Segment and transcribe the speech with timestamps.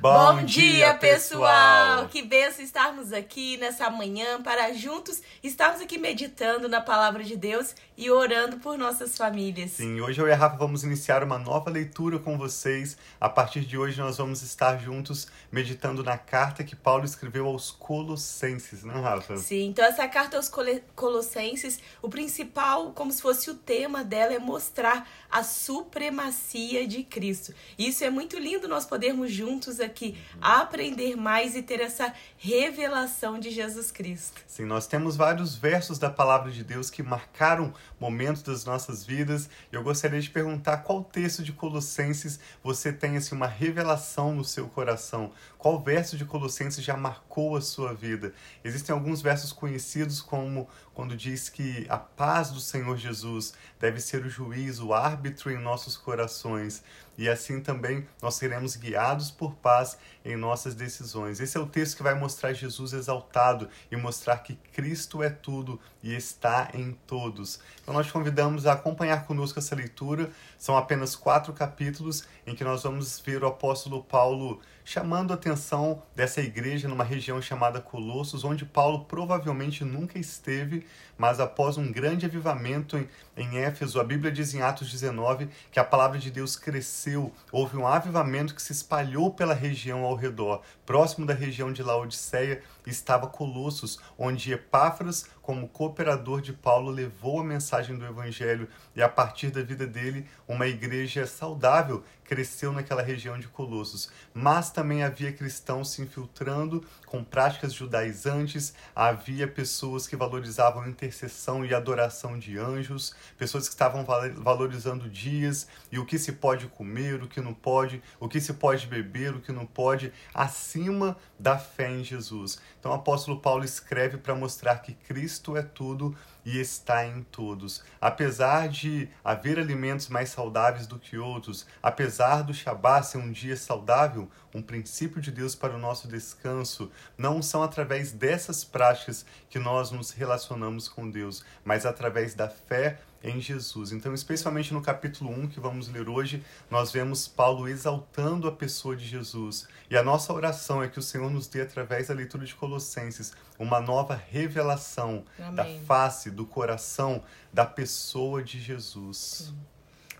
[0.00, 2.08] Bom, Bom dia, pessoal!
[2.08, 7.74] Que benção estarmos aqui nessa manhã para juntos estarmos aqui meditando na palavra de Deus
[8.00, 9.72] e orando por nossas famílias.
[9.72, 12.96] Sim, hoje eu e a Rafa vamos iniciar uma nova leitura com vocês.
[13.20, 17.70] A partir de hoje nós vamos estar juntos meditando na carta que Paulo escreveu aos
[17.70, 19.36] Colossenses, né, Rafa?
[19.36, 20.50] Sim, então essa carta aos
[20.96, 27.54] Colossenses, o principal, como se fosse o tema dela, é mostrar a supremacia de Cristo.
[27.78, 33.38] Isso é muito lindo nós podermos juntos aqui aqui aprender mais e ter essa revelação
[33.38, 34.40] de Jesus Cristo.
[34.46, 39.48] Sim, nós temos vários versos da palavra de Deus que marcaram momentos das nossas vidas.
[39.72, 44.68] Eu gostaria de perguntar qual texto de Colossenses você tem assim uma revelação no seu
[44.68, 45.32] coração.
[45.58, 48.32] Qual verso de Colossenses já marcou a sua vida?
[48.64, 54.24] Existem alguns versos conhecidos como quando diz que a paz do Senhor Jesus deve ser
[54.24, 56.82] o juiz, o árbitro em nossos corações
[57.20, 61.38] e assim também nós seremos guiados por paz em nossas decisões.
[61.38, 65.78] Esse é o texto que vai mostrar Jesus exaltado e mostrar que Cristo é tudo
[66.02, 67.60] e está em todos.
[67.82, 70.30] Então nós te convidamos a acompanhar conosco essa leitura.
[70.56, 74.58] São apenas quatro capítulos em que nós vamos ver o apóstolo Paulo
[74.90, 80.84] chamando a atenção dessa igreja numa região chamada Colossos, onde Paulo provavelmente nunca esteve,
[81.16, 82.96] mas após um grande avivamento
[83.40, 87.76] em, Éfeso, a Bíblia diz em Atos 19 que a palavra de Deus cresceu, houve
[87.76, 90.62] um avivamento que se espalhou pela região ao redor.
[90.84, 97.44] Próximo da região de Laodiceia estava Colossos, onde Epáfras, como cooperador de Paulo, levou a
[97.44, 103.36] mensagem do evangelho e a partir da vida dele, uma igreja saudável cresceu naquela região
[103.38, 104.08] de Colossos.
[104.32, 111.74] Mas também havia cristãos se infiltrando com práticas judaizantes, havia pessoas que valorizavam intercessão e
[111.74, 114.04] adoração de anjos, pessoas que estavam
[114.36, 118.54] valorizando dias e o que se pode comer, o que não pode, o que se
[118.54, 122.60] pode beber, o que não pode, acima da fé em Jesus.
[122.78, 127.82] Então o apóstolo Paulo escreve para mostrar que Cristo é tudo e está em todos.
[128.00, 133.56] Apesar de haver alimentos mais saudáveis do que outros, apesar do Shabat ser um dia
[133.56, 139.58] saudável, um princípio de Deus para o nosso descanso, não são através dessas práticas que
[139.58, 143.92] nós nos relacionamos com Deus, mas através da fé em Jesus.
[143.92, 148.96] Então, especialmente no capítulo 1 que vamos ler hoje, nós vemos Paulo exaltando a pessoa
[148.96, 149.68] de Jesus.
[149.90, 153.32] E a nossa oração é que o Senhor nos dê, através da leitura de Colossenses,
[153.58, 155.54] uma nova revelação Amém.
[155.54, 159.16] da face, do coração, da pessoa de Jesus.
[159.48, 159.70] Sim.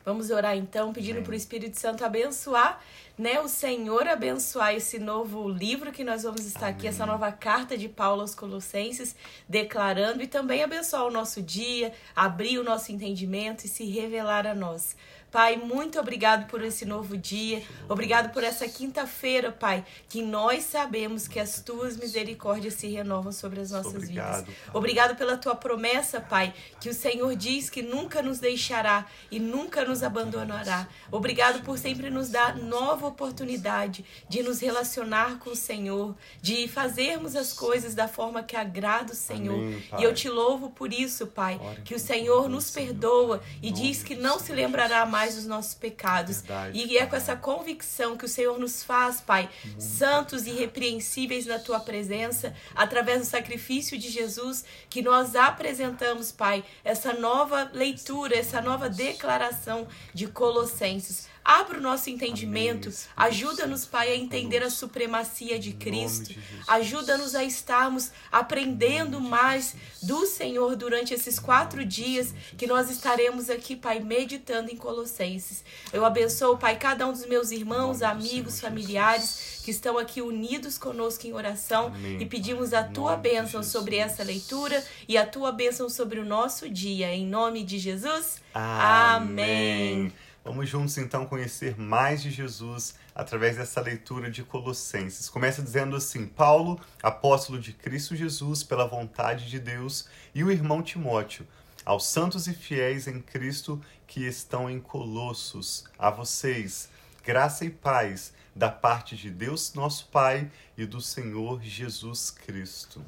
[0.05, 2.81] Vamos orar então, pedindo para o Espírito Santo abençoar,
[3.19, 3.39] né?
[3.39, 6.75] O Senhor abençoar esse novo livro que nós vamos estar Amém.
[6.75, 9.15] aqui, essa nova carta de Paulo aos Colossenses,
[9.47, 14.55] declarando e também abençoar o nosso dia, abrir o nosso entendimento e se revelar a
[14.55, 14.97] nós.
[15.31, 17.63] Pai, muito obrigado por esse novo dia.
[17.89, 23.61] Obrigado por essa quinta-feira, Pai, que nós sabemos que as tuas misericórdias se renovam sobre
[23.61, 24.55] as nossas obrigado, vidas.
[24.65, 24.75] Pai.
[24.75, 29.85] Obrigado pela tua promessa, Pai, que o Senhor diz que nunca nos deixará e nunca
[29.85, 30.89] nos abandonará.
[31.13, 37.37] Obrigado por sempre nos dar nova oportunidade de nos relacionar com o Senhor, de fazermos
[37.37, 39.59] as coisas da forma que agrada o Senhor.
[39.59, 44.03] Amém, e eu te louvo por isso, Pai, que o Senhor nos perdoa e diz
[44.03, 46.41] que não se lembrará mais mais os nossos pecados.
[46.41, 50.51] Verdade, e é com essa convicção que o Senhor nos faz, Pai, Muito santos e
[50.51, 57.71] irrepreensíveis na tua presença, através do sacrifício de Jesus, que nós apresentamos, Pai, essa nova
[57.75, 61.29] leitura, essa nova declaração de Colossenses.
[61.45, 62.93] Abra o nosso entendimento.
[63.17, 66.35] Ajuda-nos, Pai, a entender a supremacia de Cristo.
[66.69, 73.75] Ajuda-nos a estarmos aprendendo mais do Senhor durante esses quatro dias que nós estaremos aqui,
[73.75, 75.65] Pai, meditando em Colossenses.
[75.93, 81.27] Eu abençoo, Pai, cada um dos meus irmãos, amigos, familiares que estão aqui unidos conosco
[81.27, 86.19] em oração e pedimos a tua bênção sobre essa leitura e a tua bênção sobre
[86.19, 87.15] o nosso dia.
[87.15, 88.41] Em nome de Jesus.
[88.55, 90.13] Amém.
[90.43, 95.29] Vamos juntos então conhecer mais de Jesus através dessa leitura de Colossenses.
[95.29, 100.83] Começa dizendo assim: Paulo, apóstolo de Cristo Jesus, pela vontade de Deus, e o irmão
[100.83, 101.47] Timóteo,
[101.85, 106.89] aos santos e fiéis em Cristo que estão em Colossos, a vocês,
[107.23, 113.05] graça e paz da parte de Deus, nosso Pai, e do Senhor Jesus Cristo.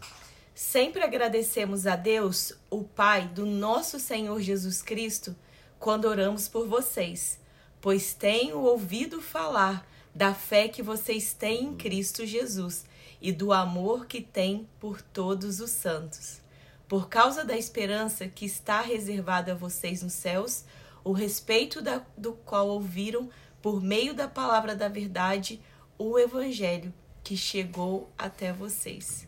[0.55, 5.35] Sempre agradecemos a Deus, o Pai do nosso Senhor Jesus Cristo
[5.83, 7.41] quando oramos por vocês,
[7.81, 9.85] pois tenho ouvido falar
[10.15, 12.85] da fé que vocês têm em Cristo Jesus
[13.21, 16.41] e do amor que têm por todos os santos.
[16.87, 20.65] Por causa da esperança que está reservada a vocês nos céus,
[21.03, 23.29] o respeito da, do qual ouviram
[23.61, 25.61] por meio da palavra da verdade,
[25.99, 26.95] o evangelho
[27.25, 29.27] que chegou até vocês.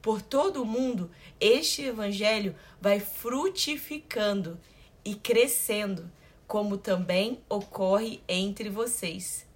[0.00, 1.10] Por todo o mundo,
[1.40, 4.56] este evangelho vai frutificando
[5.04, 6.10] e crescendo,
[6.46, 9.46] como também ocorre entre vocês.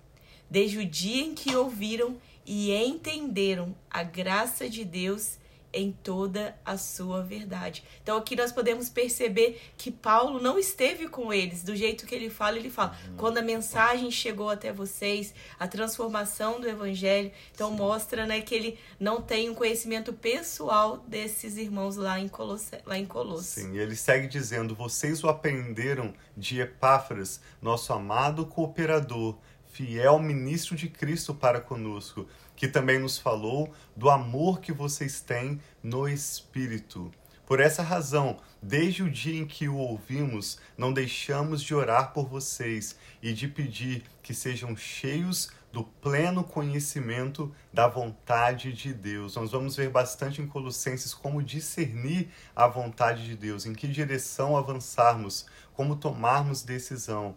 [0.48, 5.38] Desde o dia em que ouviram e entenderam a graça de Deus
[5.74, 7.82] em toda a sua verdade.
[8.02, 12.30] Então aqui nós podemos perceber que Paulo não esteve com eles, do jeito que ele
[12.30, 13.16] fala, ele fala, uhum.
[13.16, 17.76] quando a mensagem chegou até vocês, a transformação do evangelho, então Sim.
[17.76, 22.96] mostra, né, que ele não tem um conhecimento pessoal desses irmãos lá em Colosse, lá
[22.96, 23.42] em Colosso.
[23.42, 29.36] Sim, e ele segue dizendo: "Vocês o aprenderam de Epáfras, nosso amado cooperador,
[29.74, 32.26] fiel ministro de Cristo para conosco."
[32.56, 37.10] que também nos falou do amor que vocês têm no Espírito.
[37.46, 42.26] Por essa razão, desde o dia em que o ouvimos, não deixamos de orar por
[42.26, 49.36] vocês e de pedir que sejam cheios do pleno conhecimento da vontade de Deus.
[49.36, 54.56] Nós vamos ver bastante em Colossenses como discernir a vontade de Deus, em que direção
[54.56, 55.44] avançarmos,
[55.74, 57.34] como tomarmos decisão.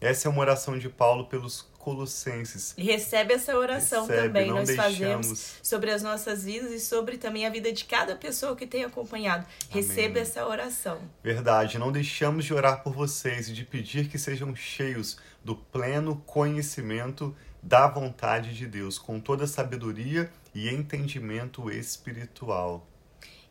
[0.00, 2.74] Essa é uma oração de Paulo pelos Colossenses.
[2.76, 4.50] E recebe essa oração recebe, também.
[4.50, 4.98] Nós deixamos.
[4.98, 8.84] fazemos sobre as nossas vidas e sobre também a vida de cada pessoa que tem
[8.84, 9.46] acompanhado.
[9.70, 9.82] Amém.
[9.82, 11.00] Receba essa oração.
[11.24, 11.78] Verdade.
[11.78, 17.34] Não deixamos de orar por vocês e de pedir que sejam cheios do pleno conhecimento
[17.62, 22.86] da vontade de Deus, com toda sabedoria e entendimento espiritual.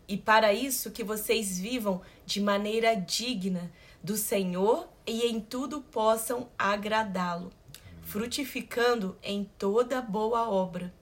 [0.08, 3.72] E para isso que vocês vivam de maneira digna
[4.04, 7.52] do Senhor e em tudo possam agradá-lo,
[8.08, 10.94] frutificando em toda boa obra,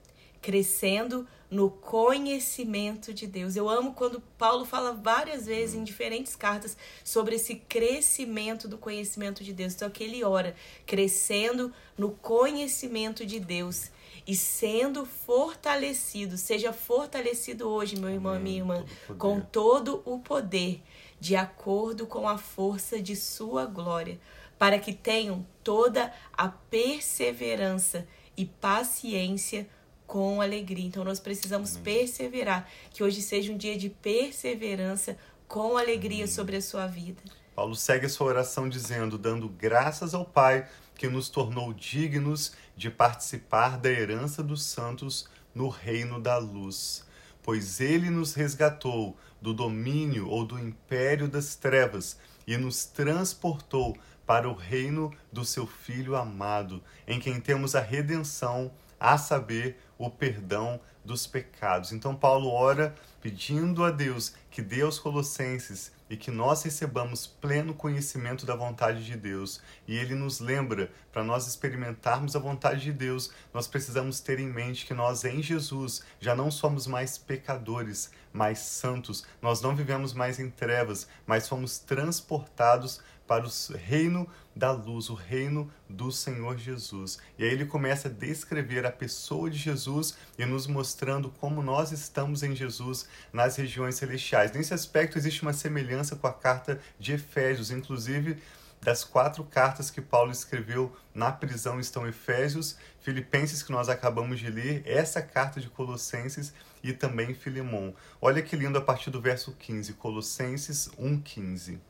[0.42, 3.54] crescendo no conhecimento de Deus.
[3.54, 9.44] Eu amo quando Paulo fala várias vezes em diferentes cartas sobre esse crescimento do conhecimento
[9.44, 9.74] de Deus.
[9.74, 13.92] Então, que ele ora, crescendo no conhecimento de Deus
[14.26, 16.36] e sendo fortalecido.
[16.36, 18.84] Seja fortalecido hoje, meu irmão e minha irmã,
[19.16, 20.82] com todo o poder
[21.20, 24.18] de acordo com a força de sua glória,
[24.58, 28.06] para que tenham toda a perseverança
[28.36, 29.68] e paciência
[30.06, 30.86] com alegria.
[30.86, 31.82] Então nós precisamos Amém.
[31.82, 35.16] perseverar, que hoje seja um dia de perseverança
[35.48, 36.34] com alegria Amém.
[36.34, 37.22] sobre a sua vida.
[37.54, 42.90] Paulo segue a sua oração dizendo: dando graças ao Pai que nos tornou dignos de
[42.90, 47.06] participar da herança dos santos no reino da luz
[47.46, 54.48] pois ele nos resgatou do domínio ou do império das trevas e nos transportou para
[54.48, 60.80] o reino do seu Filho amado, em quem temos a redenção, a saber, o perdão
[61.04, 61.92] dos pecados.
[61.92, 67.74] Então, Paulo ora pedindo a Deus que dê aos Colossenses e que nós recebamos pleno
[67.74, 69.60] conhecimento da vontade de Deus.
[69.86, 74.46] E ele nos lembra, para nós experimentarmos a vontade de Deus, nós precisamos ter em
[74.46, 79.24] mente que nós em Jesus já não somos mais pecadores, mais santos.
[79.42, 85.14] Nós não vivemos mais em trevas, mas fomos transportados para o reino da luz, o
[85.14, 87.18] reino do Senhor Jesus.
[87.38, 91.92] E aí ele começa a descrever a pessoa de Jesus e nos mostrando como nós
[91.92, 94.52] estamos em Jesus nas regiões celestiais.
[94.52, 98.38] Nesse aspecto existe uma semelhança com a carta de Efésios, inclusive
[98.80, 104.48] das quatro cartas que Paulo escreveu na prisão estão Efésios, Filipenses que nós acabamos de
[104.48, 106.52] ler, essa carta de Colossenses
[106.82, 107.92] e também Filemon.
[108.20, 111.80] Olha que lindo a partir do verso 15, Colossenses 1:15.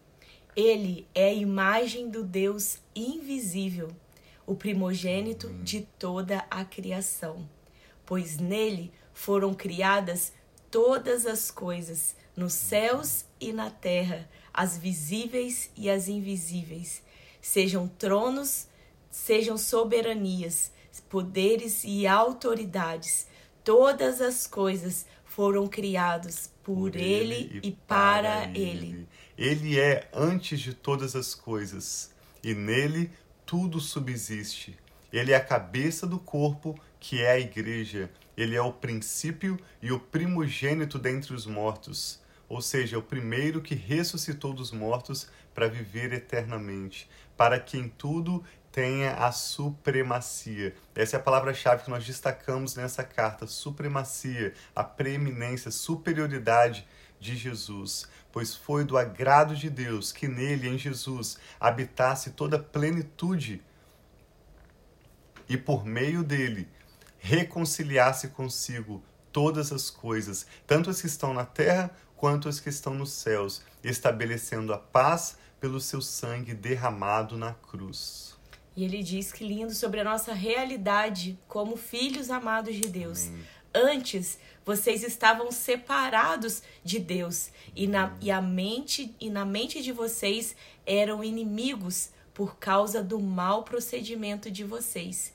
[0.57, 3.91] Ele é a imagem do Deus invisível,
[4.47, 7.47] o primogênito de toda a criação,
[8.07, 10.33] pois nele foram criadas
[10.71, 17.03] todas as coisas, nos céus e na terra, as visíveis e as invisíveis,
[17.41, 18.67] sejam tronos,
[19.11, 20.73] sejam soberanias,
[21.11, 23.27] poderes e autoridades,
[23.63, 28.61] todas as coisas foram criadas por, por ele, ele, e para, ele.
[28.61, 29.09] ele.
[29.37, 32.11] Ele é antes de todas as coisas,
[32.43, 33.11] e nele
[33.45, 34.78] tudo subsiste.
[35.12, 38.11] Ele é a cabeça do corpo, que é a igreja.
[38.37, 43.75] Ele é o princípio e o primogênito dentre os mortos, ou seja, o primeiro que
[43.75, 50.75] ressuscitou dos mortos para viver eternamente, para que em tudo tenha a supremacia.
[50.95, 56.87] Essa é a palavra-chave que nós destacamos nessa carta: supremacia, a preeminência, superioridade
[57.18, 62.62] de Jesus, pois foi do agrado de Deus que nele, em Jesus, habitasse toda a
[62.62, 63.62] plenitude
[65.49, 66.68] e por meio dele
[67.18, 72.94] reconciliasse consigo todas as coisas, tanto as que estão na terra quanto as que estão
[72.94, 78.37] nos céus, estabelecendo a paz pelo seu sangue derramado na cruz.
[78.76, 83.26] E ele diz que lindo sobre a nossa realidade como filhos amados de Deus.
[83.26, 83.44] Amém.
[83.76, 89.92] Antes, vocês estavam separados de Deus e na, e, a mente, e na mente de
[89.92, 90.56] vocês
[90.87, 95.30] eram inimigos por causa do mau procedimento de vocês.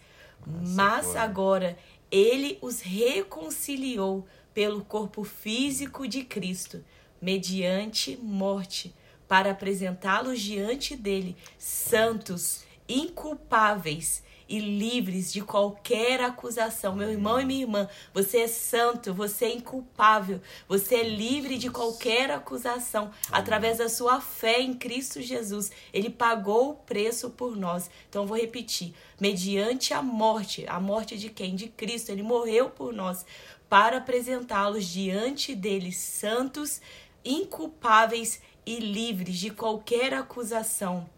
[0.45, 1.77] Nossa, Mas agora
[2.09, 6.83] ele os reconciliou pelo corpo físico de Cristo,
[7.21, 8.91] mediante morte,
[9.27, 16.93] para apresentá-los diante dele santos, inculpáveis e livres de qualquer acusação.
[16.93, 21.69] Meu irmão e minha irmã, você é santo, você é inculpável, você é livre de
[21.69, 25.71] qualquer acusação através da sua fé em Cristo Jesus.
[25.93, 27.89] Ele pagou o preço por nós.
[28.09, 31.55] Então eu vou repetir: mediante a morte, a morte de quem?
[31.55, 33.25] De Cristo, ele morreu por nós
[33.69, 36.81] para apresentá-los diante dele santos,
[37.23, 41.09] inculpáveis e livres de qualquer acusação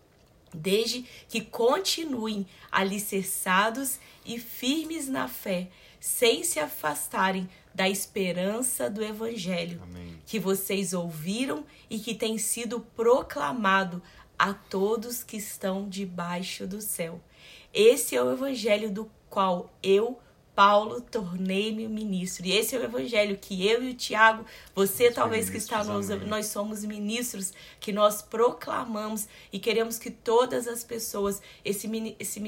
[0.54, 5.70] desde que continuem alicerçados e firmes na fé,
[6.00, 10.16] sem se afastarem da esperança do Evangelho Amém.
[10.26, 14.02] que vocês ouviram e que tem sido proclamado
[14.38, 17.22] a todos que estão debaixo do céu.
[17.74, 20.20] Esse é o Evangelho do qual eu
[20.56, 22.46] Paulo, tornei-me ministro.
[22.46, 24.46] E esse é o evangelho que eu e o Tiago,
[24.76, 30.12] você nós talvez que está nos, nós somos ministros que nós proclamamos e queremos que
[30.12, 32.40] todas as pessoas esse esse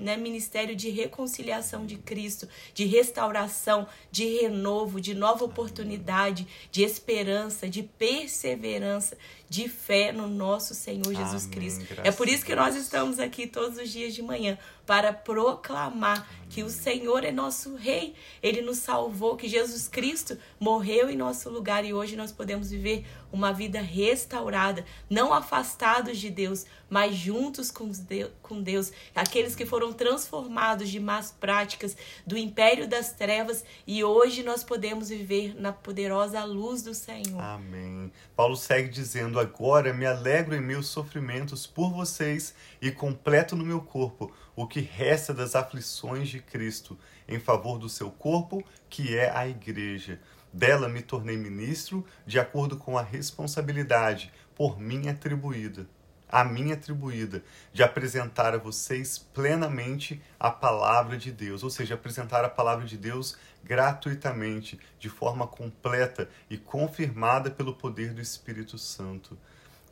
[0.00, 7.68] né, ministério de reconciliação de Cristo, de restauração, de renovo, de nova oportunidade, de esperança,
[7.68, 9.16] de perseverança,
[9.48, 11.54] de fé no nosso Senhor Jesus Amém.
[11.54, 11.84] Cristo.
[11.84, 14.58] Graças é por isso que nós estamos aqui todos os dias de manhã
[14.90, 21.08] para proclamar que o Senhor é nosso rei, ele nos salvou, que Jesus Cristo morreu
[21.08, 26.66] em nosso lugar e hoje nós podemos viver uma vida restaurada, não afastados de Deus,
[26.88, 33.64] mas juntos com Deus, aqueles que foram transformados de más práticas do império das trevas
[33.86, 37.40] e hoje nós podemos viver na poderosa luz do Senhor.
[37.40, 38.12] Amém.
[38.34, 43.80] Paulo segue dizendo: Agora me alegro em meus sofrimentos por vocês e completo no meu
[43.80, 49.30] corpo o que resta das aflições de Cristo em favor do seu corpo, que é
[49.30, 50.20] a igreja.
[50.52, 55.88] Dela me tornei ministro de acordo com a responsabilidade por mim atribuída,
[56.28, 57.42] a mim atribuída,
[57.72, 62.96] de apresentar a vocês plenamente a palavra de Deus, ou seja, apresentar a palavra de
[62.96, 69.38] Deus gratuitamente, de forma completa e confirmada pelo poder do Espírito Santo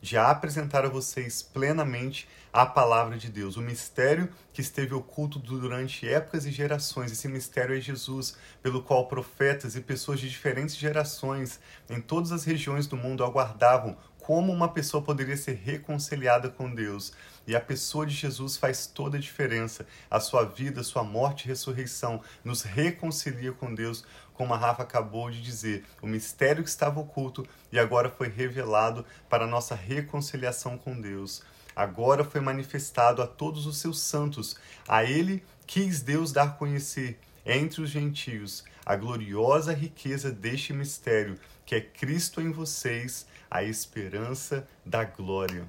[0.00, 6.08] já apresentar a vocês plenamente a palavra de Deus, o mistério que esteve oculto durante
[6.08, 7.12] épocas e gerações.
[7.12, 12.44] Esse mistério é Jesus, pelo qual profetas e pessoas de diferentes gerações em todas as
[12.44, 13.96] regiões do mundo aguardavam
[14.28, 17.14] como uma pessoa poderia ser reconciliada com Deus.
[17.46, 19.86] E a pessoa de Jesus faz toda a diferença.
[20.10, 24.04] A sua vida, sua morte e ressurreição nos reconcilia com Deus,
[24.34, 25.82] como a Rafa acabou de dizer.
[26.02, 31.42] O mistério que estava oculto e agora foi revelado para a nossa reconciliação com Deus.
[31.74, 34.56] Agora foi manifestado a todos os seus santos.
[34.86, 41.74] A ele quis Deus dar conhecer entre os gentios a gloriosa riqueza deste mistério, que
[41.74, 45.66] é Cristo em vocês, a esperança da glória.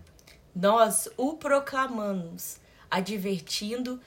[0.55, 2.57] Nós o proclamamos,
[2.89, 3.99] advertindo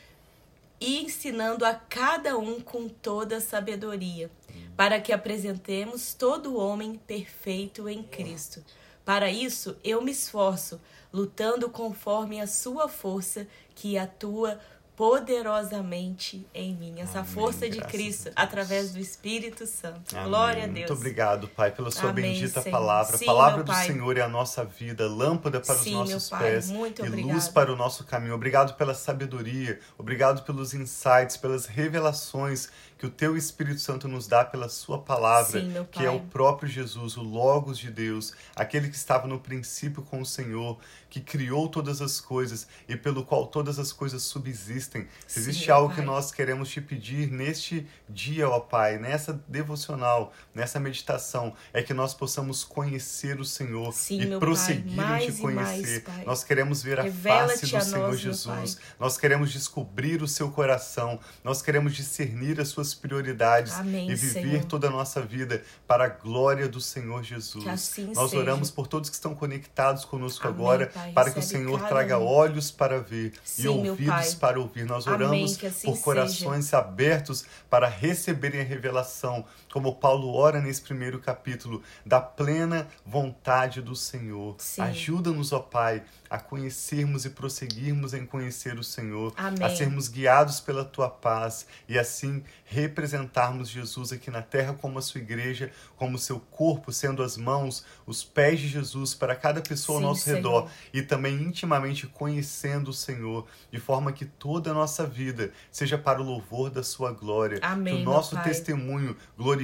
[0.81, 4.31] e ensinando a cada um com toda sabedoria,
[4.77, 8.65] para que apresentemos todo homem perfeito em Cristo.
[9.05, 10.81] Para isso, eu me esforço,
[11.13, 14.61] lutando conforme a sua força que atua
[15.03, 17.01] poderosamente em mim.
[17.01, 20.17] Essa Amém, força de Cristo através do Espírito Santo.
[20.17, 20.29] Amém.
[20.29, 20.79] Glória a Deus.
[20.79, 22.79] Muito obrigado, Pai, pela sua Amém, bendita Senhor.
[22.79, 23.17] palavra.
[23.17, 26.71] Sim, a palavra do Senhor é a nossa vida, lâmpada para Sim, os nossos pés
[26.71, 28.33] e luz para o nosso caminho.
[28.33, 32.69] Obrigado pela sabedoria, obrigado pelos insights, pelas revelações
[33.03, 36.69] que o teu Espírito Santo nos dá pela sua palavra, Sim, que é o próprio
[36.69, 40.79] Jesus, o Logos de Deus, aquele que estava no princípio com o Senhor,
[41.11, 44.92] que criou todas as coisas e pelo qual todas as coisas subsistem.
[45.27, 45.97] Se existe Sim, algo pai.
[45.97, 51.95] que nós queremos te pedir neste dia, ó Pai, nessa devocional, nessa meditação, é que
[51.95, 56.05] nós possamos conhecer o Senhor Sim, e prosseguir em te conhecer.
[56.07, 58.79] Mais, nós queremos ver a face do Senhor nós, Jesus.
[58.99, 61.19] Nós queremos descobrir o seu coração.
[61.43, 64.65] Nós queremos discernir as suas prioridades Amém, e viver Senhor.
[64.65, 67.67] toda a nossa vida para a glória do Senhor Jesus.
[67.67, 68.43] Assim Nós seja.
[68.43, 72.19] oramos por todos que estão conectados conosco Amém, agora, pai, para que o Senhor traga
[72.19, 72.27] um.
[72.27, 74.72] olhos para ver Sim, e ouvidos para ouvir.
[74.87, 76.79] Nós oramos assim por corações seja.
[76.79, 83.97] abertos para receberem a revelação, como Paulo ora nesse primeiro capítulo, da plena vontade do
[83.97, 84.55] Senhor.
[84.79, 89.63] Ajuda-nos, ó Pai, a conhecermos e prosseguirmos em conhecer o Senhor, Amém.
[89.63, 95.03] a sermos guiados pela tua paz e assim representarmos Jesus aqui na terra como a
[95.03, 99.63] sua igreja, como o seu corpo, sendo as mãos, os pés de Jesus para cada
[99.63, 100.37] pessoa Sim, ao nosso Senhor.
[100.37, 105.97] redor e também intimamente conhecendo o Senhor, de forma que toda a nossa vida seja
[105.97, 107.59] para o louvor da sua glória.
[107.63, 109.62] Amém, que o nosso testemunho glorifique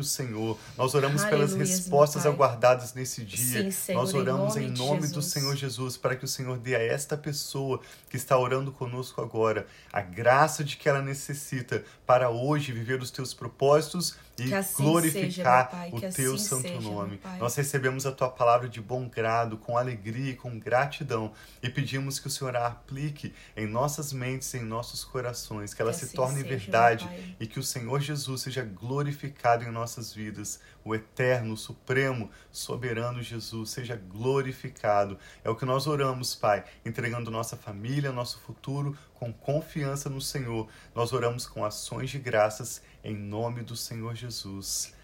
[0.00, 0.58] o Senhor.
[0.76, 3.62] Nós oramos pelas Aleluias, meu respostas aguardadas nesse dia.
[3.62, 5.22] Sim, Senhor, Nós em oramos nome em nome do.
[5.22, 9.66] Senhor Jesus para que o Senhor dê a esta pessoa que está orando conosco agora
[9.92, 15.70] a graça de que ela necessita para hoje viver os teus propósitos e assim glorificar
[15.70, 17.20] seja, o teu assim santo seja, nome.
[17.38, 22.18] Nós recebemos a tua palavra de bom grado, com alegria e com gratidão e pedimos
[22.18, 26.04] que o Senhor a aplique em nossas mentes, em nossos corações, que ela Que se
[26.06, 30.60] assim torne seja, verdade e que o Senhor Jesus seja glorificado em nossas vidas.
[30.84, 35.18] O eterno, supremo, soberano Jesus seja glorificado.
[35.44, 40.68] É o que nós oramos, Pai, entregando nossa família, nosso futuro com confiança no Senhor.
[40.94, 44.27] Nós oramos com ações de graças em nome do Senhor Jesus.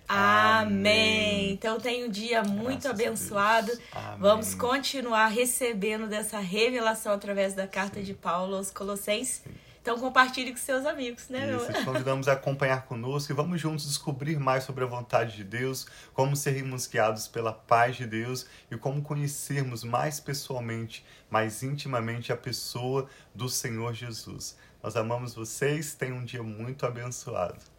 [0.09, 1.53] Amém.
[1.53, 3.73] Então tem um dia muito Graças abençoado.
[3.93, 4.19] Amém.
[4.19, 9.43] Vamos continuar recebendo dessa revelação através da carta de Paulo aos Colossenses.
[9.81, 11.59] Então compartilhe com seus amigos, né, meu?
[11.59, 15.45] Isso, te convidamos a acompanhar conosco e vamos juntos descobrir mais sobre a vontade de
[15.45, 22.33] Deus, como sermos guiados pela paz de Deus e como conhecermos mais pessoalmente, mais intimamente
[22.33, 24.57] a pessoa do Senhor Jesus.
[24.83, 27.57] Nós amamos vocês, tenham um dia muito abençoado.